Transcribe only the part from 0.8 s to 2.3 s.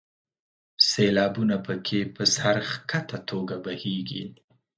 سیلابونه په کې په